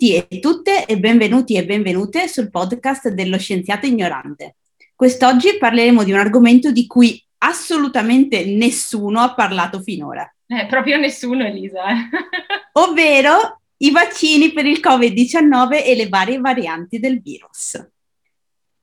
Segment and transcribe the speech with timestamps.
[0.00, 4.56] Tutti e tutte e benvenuti e benvenute sul podcast dello Scienziato Ignorante.
[4.94, 10.26] Quest'oggi parleremo di un argomento di cui assolutamente nessuno ha parlato finora.
[10.46, 11.82] Eh, proprio nessuno, Elisa.
[12.80, 17.86] ovvero i vaccini per il Covid-19 e le varie varianti del virus.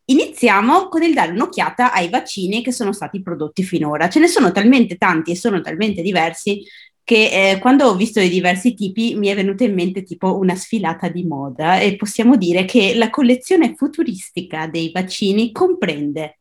[0.10, 4.08] Iniziamo con il dare un'occhiata ai vaccini che sono stati prodotti finora.
[4.08, 6.64] Ce ne sono talmente tanti e sono talmente diversi
[7.08, 10.56] che eh, quando ho visto i diversi tipi mi è venuta in mente tipo una
[10.56, 16.40] sfilata di moda e possiamo dire che la collezione futuristica dei vaccini comprende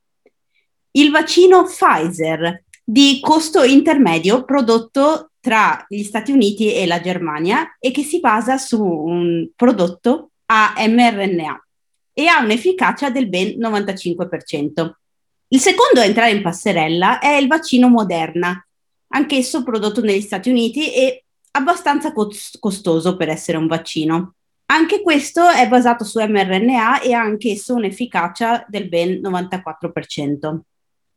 [0.91, 7.93] il vaccino Pfizer di costo intermedio prodotto tra gli Stati Uniti e la Germania e
[7.93, 11.67] che si basa su un prodotto a mRNA
[12.13, 14.91] e ha un'efficacia del ben 95%.
[15.47, 18.66] Il secondo a entrare in passerella è il vaccino Moderna,
[19.09, 24.35] anch'esso prodotto negli Stati Uniti e abbastanza costoso per essere un vaccino.
[24.67, 30.59] Anche questo è basato su mRNA e ha anch'esso un'efficacia del ben 94%.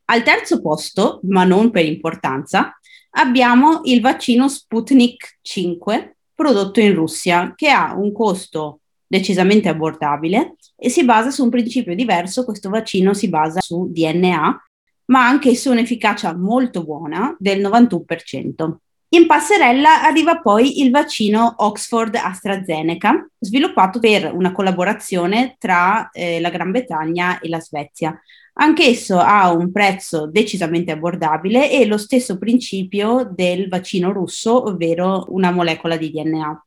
[0.06, 2.78] Al terzo posto, ma non per importanza,
[3.12, 10.90] abbiamo il vaccino Sputnik 5 prodotto in Russia, che ha un costo decisamente abbordabile e
[10.90, 12.46] si basa su un principio diverso.
[12.46, 14.69] Questo vaccino si basa su DNA
[15.10, 18.74] ma anche su un'efficacia molto buona del 91%.
[19.12, 26.52] In passerella arriva poi il vaccino Oxford AstraZeneca, sviluppato per una collaborazione tra eh, la
[26.52, 28.20] Gran Bretagna e la Svezia.
[28.62, 35.50] Anch'esso ha un prezzo decisamente abbordabile e lo stesso principio del vaccino russo, ovvero una
[35.50, 36.66] molecola di DNA.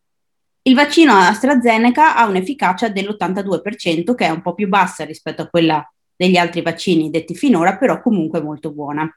[0.63, 5.87] Il vaccino AstraZeneca ha un'efficacia dell'82%, che è un po' più bassa rispetto a quella
[6.23, 9.11] degli altri vaccini detti finora, però comunque molto buona.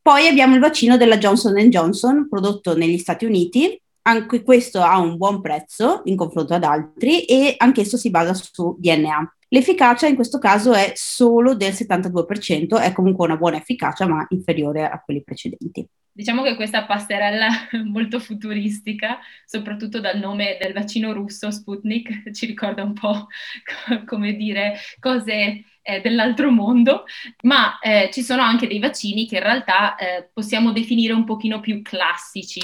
[0.00, 3.80] Poi abbiamo il vaccino della Johnson Johnson, prodotto negli Stati Uniti.
[4.02, 8.76] Anche questo ha un buon prezzo in confronto ad altri e anch'esso si basa su
[8.78, 9.36] DNA.
[9.48, 14.88] L'efficacia in questo caso è solo del 72%, è comunque una buona efficacia, ma inferiore
[14.88, 15.86] a quelli precedenti.
[16.14, 17.48] Diciamo che questa passerella
[17.90, 23.26] molto futuristica, soprattutto dal nome del vaccino russo Sputnik, ci ricorda un po'
[24.06, 27.04] come dire cose eh, dell'altro mondo,
[27.42, 31.60] ma eh, ci sono anche dei vaccini che in realtà eh, possiamo definire un pochino
[31.60, 32.62] più classici,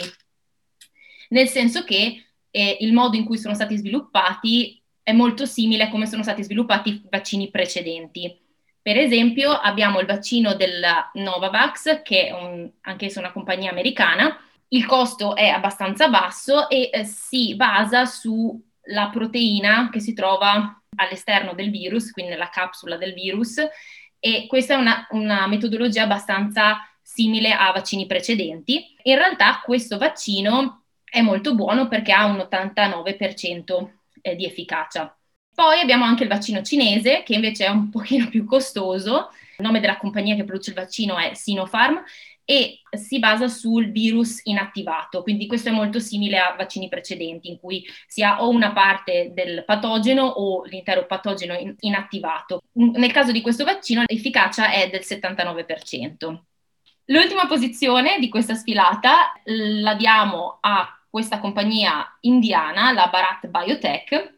[1.31, 5.89] nel senso che eh, il modo in cui sono stati sviluppati è molto simile a
[5.91, 8.47] come sono stati sviluppati i vaccini precedenti.
[8.81, 14.85] Per esempio abbiamo il vaccino della Novavax, che è un, anch'essa una compagnia americana, il
[14.87, 21.71] costo è abbastanza basso e eh, si basa sulla proteina che si trova all'esterno del
[21.71, 23.59] virus, quindi nella capsula del virus,
[24.21, 28.95] e questa è una, una metodologia abbastanza simile a vaccini precedenti.
[29.03, 33.89] In realtà questo vaccino è molto buono perché ha un 89%
[34.21, 35.13] eh, di efficacia.
[35.55, 39.31] Poi abbiamo anche il vaccino cinese, che invece è un pochino più costoso.
[39.57, 42.03] Il nome della compagnia che produce il vaccino è Sinopharm
[42.51, 47.61] e si basa sul virus inattivato, quindi questo è molto simile a vaccini precedenti in
[47.61, 52.63] cui si ha o una parte del patogeno o l'intero patogeno in- inattivato.
[52.73, 56.45] Nel caso di questo vaccino l'efficacia è del 79%.
[57.05, 64.37] L'ultima posizione di questa sfilata la diamo a questa compagnia indiana, la Bharat Biotech,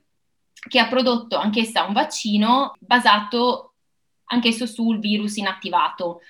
[0.68, 3.74] che ha prodotto anch'essa un vaccino basato
[4.24, 6.22] anch'esso sul virus inattivato.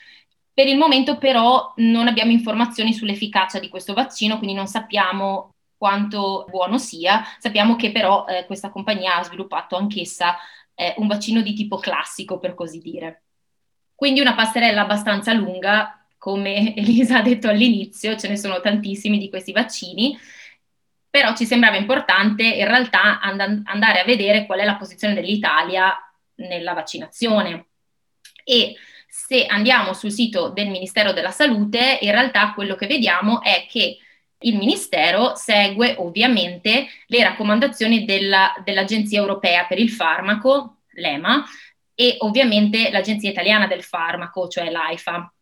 [0.60, 6.44] Per il momento però non abbiamo informazioni sull'efficacia di questo vaccino, quindi non sappiamo quanto
[6.50, 7.24] buono sia.
[7.38, 10.36] Sappiamo che però eh, questa compagnia ha sviluppato anch'essa
[10.74, 13.22] eh, un vaccino di tipo classico, per così dire.
[13.94, 19.30] Quindi una passerella abbastanza lunga, come Elisa ha detto all'inizio, ce ne sono tantissimi di
[19.30, 20.14] questi vaccini,
[21.08, 25.96] però ci sembrava importante in realtà and- andare a vedere qual è la posizione dell'Italia
[26.34, 27.68] nella vaccinazione.
[28.44, 28.76] E
[29.10, 33.98] se andiamo sul sito del Ministero della Salute, in realtà quello che vediamo è che
[34.42, 41.44] il Ministero segue ovviamente le raccomandazioni della, dell'Agenzia Europea per il Farmaco, l'EMA,
[41.94, 45.32] e ovviamente l'Agenzia Italiana del Farmaco, cioè l'AIFA.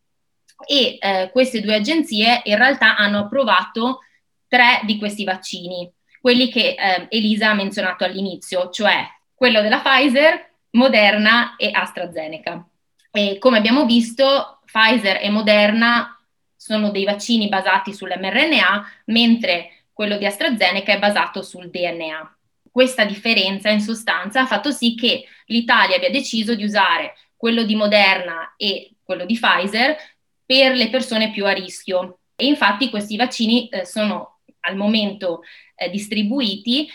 [0.66, 4.00] E eh, queste due agenzie in realtà hanno approvato
[4.48, 5.88] tre di questi vaccini,
[6.20, 12.66] quelli che eh, Elisa ha menzionato all'inizio, cioè quello della Pfizer, Moderna e AstraZeneca.
[13.10, 16.18] E come abbiamo visto, Pfizer e Moderna
[16.54, 22.36] sono dei vaccini basati sull'mRNA, mentre quello di AstraZeneca è basato sul DNA.
[22.70, 27.74] Questa differenza in sostanza ha fatto sì che l'Italia abbia deciso di usare quello di
[27.74, 29.96] Moderna e quello di Pfizer
[30.44, 32.20] per le persone più a rischio.
[32.36, 35.42] E infatti questi vaccini eh, sono al momento
[35.74, 36.88] eh, distribuiti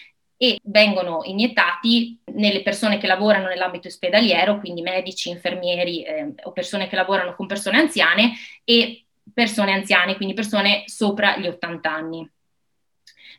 [0.43, 6.89] e vengono iniettati nelle persone che lavorano nell'ambito ospedaliero, quindi medici, infermieri eh, o persone
[6.89, 8.33] che lavorano con persone anziane
[8.65, 12.29] e persone anziane, quindi persone sopra gli 80 anni.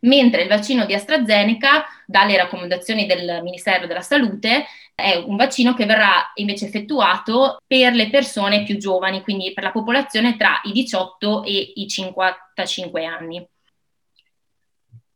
[0.00, 4.64] Mentre il vaccino di AstraZeneca, dalle raccomandazioni del Ministero della Salute,
[4.94, 9.72] è un vaccino che verrà invece effettuato per le persone più giovani, quindi per la
[9.72, 13.46] popolazione tra i 18 e i 55 anni.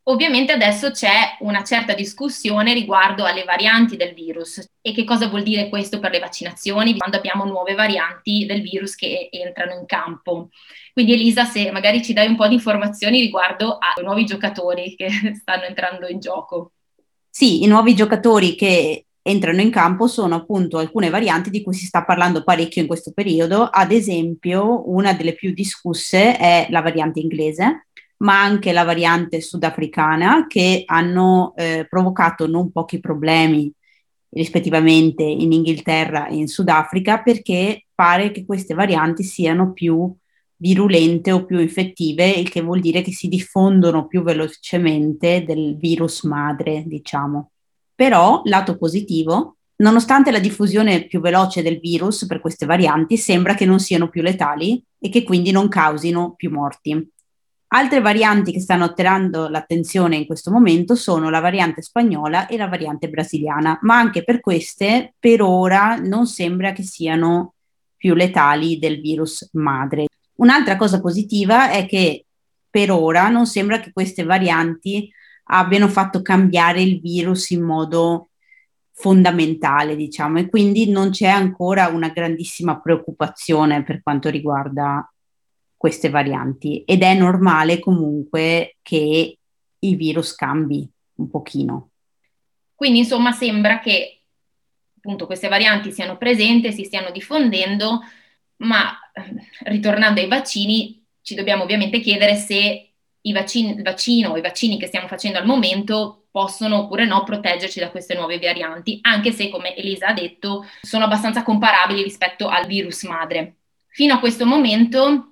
[0.09, 5.43] Ovviamente adesso c'è una certa discussione riguardo alle varianti del virus e che cosa vuol
[5.43, 10.49] dire questo per le vaccinazioni quando abbiamo nuove varianti del virus che entrano in campo.
[10.93, 15.09] Quindi Elisa, se magari ci dai un po' di informazioni riguardo ai nuovi giocatori che
[15.39, 16.71] stanno entrando in gioco.
[17.29, 21.85] Sì, i nuovi giocatori che entrano in campo sono appunto alcune varianti di cui si
[21.85, 23.65] sta parlando parecchio in questo periodo.
[23.65, 27.85] Ad esempio, una delle più discusse è la variante inglese,
[28.19, 33.71] ma anche la variante sudafricana che hanno eh, provocato non pochi problemi
[34.31, 40.13] rispettivamente in Inghilterra e in Sudafrica perché pare che queste varianti siano più
[40.57, 46.23] virulente o più infettive, il che vuol dire che si diffondono più velocemente del virus
[46.23, 47.51] madre, diciamo.
[47.95, 53.65] Però, lato positivo, nonostante la diffusione più veloce del virus per queste varianti, sembra che
[53.65, 57.09] non siano più letali e che quindi non causino più morti.
[57.71, 62.67] Altre varianti che stanno attirando l'attenzione in questo momento sono la variante spagnola e la
[62.67, 67.53] variante brasiliana, ma anche per queste per ora non sembra che siano
[67.95, 70.07] più letali del virus madre.
[70.37, 72.25] Un'altra cosa positiva è che
[72.67, 75.11] per ora non sembra che queste varianti
[75.51, 78.29] abbiano fatto cambiare il virus in modo
[78.93, 85.07] fondamentale, diciamo, e quindi non c'è ancora una grandissima preoccupazione per quanto riguarda
[85.79, 89.37] queste varianti ed è normale comunque che
[89.79, 91.91] il virus cambi un pochino.
[92.75, 94.23] Quindi insomma sembra che
[94.97, 98.01] appunto queste varianti siano presenti, si stiano diffondendo,
[98.57, 98.91] ma
[99.61, 102.91] ritornando ai vaccini ci dobbiamo ovviamente chiedere se
[103.21, 107.23] i vaccini, il vaccino o i vaccini che stiamo facendo al momento possono oppure no
[107.23, 112.49] proteggerci da queste nuove varianti, anche se come Elisa ha detto sono abbastanza comparabili rispetto
[112.49, 113.59] al virus madre.
[113.87, 115.28] Fino a questo momento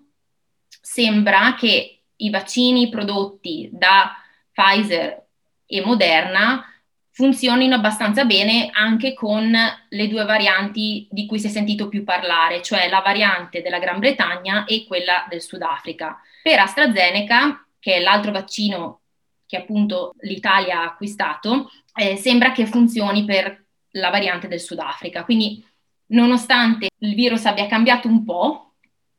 [0.90, 4.16] sembra che i vaccini prodotti da
[4.54, 5.22] Pfizer
[5.66, 6.64] e Moderna
[7.12, 9.52] funzionino abbastanza bene anche con
[9.90, 14.00] le due varianti di cui si è sentito più parlare, cioè la variante della Gran
[14.00, 16.22] Bretagna e quella del Sudafrica.
[16.42, 19.02] Per AstraZeneca, che è l'altro vaccino
[19.46, 25.26] che appunto l'Italia ha acquistato, eh, sembra che funzioni per la variante del Sudafrica.
[25.26, 25.64] Quindi,
[26.08, 28.67] nonostante il virus abbia cambiato un po',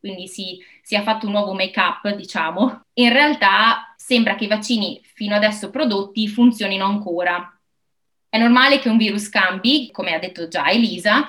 [0.00, 0.59] quindi si,
[0.89, 6.29] è fatto un nuovo make-up, diciamo, in realtà sembra che i vaccini fino adesso prodotti
[6.29, 7.53] funzionino ancora.
[8.29, 11.27] È normale che un virus cambi, come ha detto già Elisa,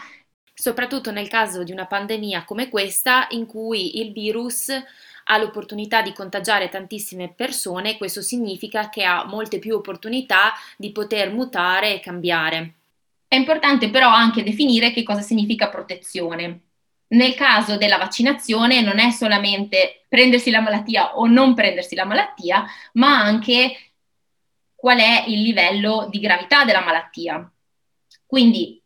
[0.54, 4.70] soprattutto nel caso di una pandemia come questa, in cui il virus
[5.32, 11.32] ha l'opportunità di contagiare tantissime persone, questo significa che ha molte più opportunità di poter
[11.32, 12.74] mutare e cambiare.
[13.28, 16.69] È importante però anche definire che cosa significa protezione.
[17.10, 22.66] Nel caso della vaccinazione non è solamente prendersi la malattia o non prendersi la malattia,
[22.94, 23.94] ma anche
[24.76, 27.52] qual è il livello di gravità della malattia.
[28.26, 28.82] Quindi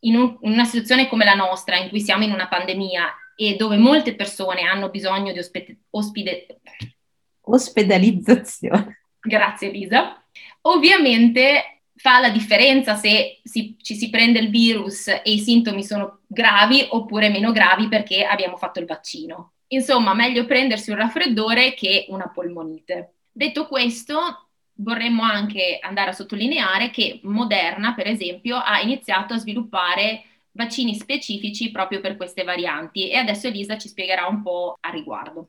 [0.00, 3.56] in, un, in una situazione come la nostra, in cui siamo in una pandemia e
[3.56, 6.60] dove molte persone hanno bisogno di ospite, ospide,
[7.42, 9.06] ospedalizzazione.
[9.20, 10.22] Grazie Elisa.
[10.62, 11.73] Ovviamente
[12.04, 16.86] fa la differenza se si, ci si prende il virus e i sintomi sono gravi
[16.90, 19.52] oppure meno gravi perché abbiamo fatto il vaccino.
[19.68, 23.14] Insomma, meglio prendersi un raffreddore che una polmonite.
[23.32, 30.24] Detto questo, vorremmo anche andare a sottolineare che Moderna, per esempio, ha iniziato a sviluppare
[30.50, 35.48] vaccini specifici proprio per queste varianti e adesso Elisa ci spiegherà un po' a riguardo.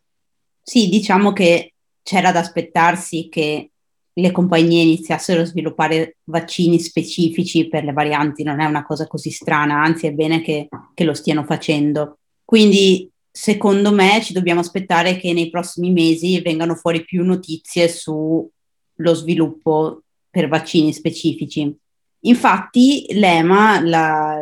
[0.62, 3.72] Sì, diciamo che c'era da aspettarsi che
[4.18, 9.30] le compagnie iniziassero a sviluppare vaccini specifici per le varianti, non è una cosa così
[9.30, 12.20] strana, anzi è bene che, che lo stiano facendo.
[12.46, 18.50] Quindi secondo me ci dobbiamo aspettare che nei prossimi mesi vengano fuori più notizie sullo
[18.96, 21.76] sviluppo per vaccini specifici.
[22.22, 24.40] Infatti l'EMA, la,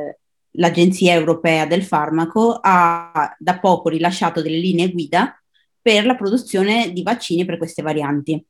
[0.52, 5.36] l'Agenzia Europea del Farmaco, ha da poco rilasciato delle linee guida
[5.82, 8.44] per la produzione di vaccini per queste varianti.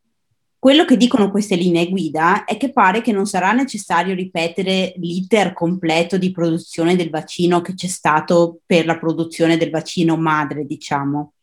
[0.64, 5.52] Quello che dicono queste linee guida è che pare che non sarà necessario ripetere l'iter
[5.52, 11.34] completo di produzione del vaccino che c'è stato per la produzione del vaccino madre, diciamo,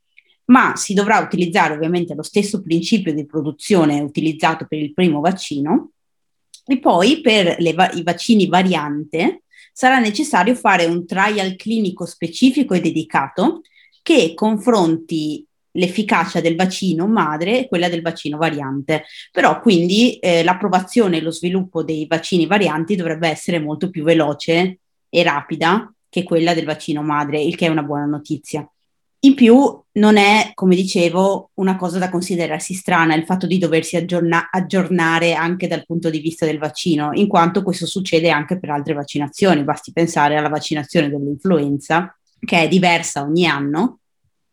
[0.46, 5.90] ma si dovrà utilizzare ovviamente lo stesso principio di produzione utilizzato per il primo vaccino
[6.64, 12.80] E poi per va- i vaccini variante sarà necessario fare un trial clinico specifico e
[12.80, 13.60] dedicato
[14.00, 19.04] che confronti l'efficacia del vaccino madre e quella del vaccino variante.
[19.30, 24.78] Però quindi eh, l'approvazione e lo sviluppo dei vaccini varianti dovrebbe essere molto più veloce
[25.08, 28.68] e rapida che quella del vaccino madre, il che è una buona notizia.
[29.22, 33.96] In più non è, come dicevo, una cosa da considerarsi strana il fatto di doversi
[33.96, 38.70] aggiorna- aggiornare anche dal punto di vista del vaccino, in quanto questo succede anche per
[38.70, 39.62] altre vaccinazioni.
[39.62, 44.00] Basti pensare alla vaccinazione dell'influenza, che è diversa ogni anno.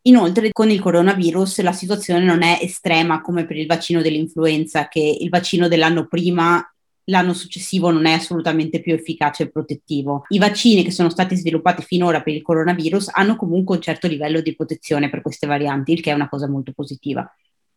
[0.08, 5.00] Inoltre, con il coronavirus la situazione non è estrema come per il vaccino dell'influenza, che
[5.00, 6.64] il vaccino dell'anno prima
[7.10, 10.24] l'anno successivo non è assolutamente più efficace e protettivo.
[10.30, 14.42] I vaccini che sono stati sviluppati finora per il coronavirus hanno comunque un certo livello
[14.42, 17.30] di protezione per queste varianti, il che è una cosa molto positiva.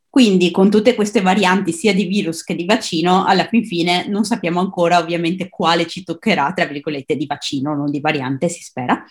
[0.09, 4.25] Quindi con tutte queste varianti sia di virus che di vaccino, alla fin fine non
[4.25, 9.05] sappiamo ancora ovviamente quale ci toccherà, tra virgolette, di vaccino, non di variante, si spera.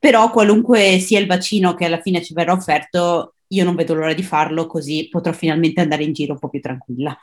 [0.00, 4.14] Però qualunque sia il vaccino che alla fine ci verrà offerto, io non vedo l'ora
[4.14, 7.16] di farlo, così potrò finalmente andare in giro un po' più tranquilla.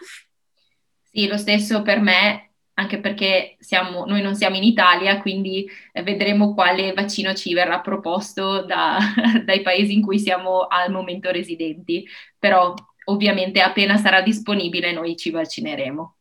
[1.02, 6.04] Sì, lo stesso per me, anche perché siamo, noi non siamo in Italia, quindi eh,
[6.04, 9.00] vedremo quale vaccino ci verrà proposto da,
[9.44, 12.06] dai paesi in cui siamo al momento residenti.
[12.38, 16.16] Però ovviamente appena sarà disponibile noi ci vaccineremo.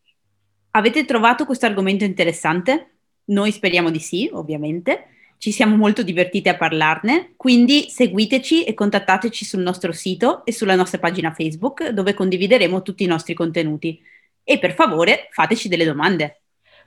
[0.71, 3.01] Avete trovato questo argomento interessante?
[3.27, 5.15] Noi speriamo di sì, ovviamente.
[5.38, 10.75] Ci siamo molto divertiti a parlarne, quindi seguiteci e contattateci sul nostro sito e sulla
[10.75, 14.00] nostra pagina Facebook dove condivideremo tutti i nostri contenuti
[14.43, 16.40] e per favore fateci delle domande.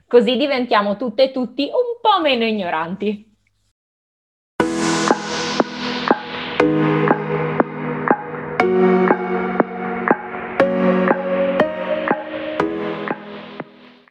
[0.06, 3.28] Così diventiamo tutte e tutti un po' meno ignoranti.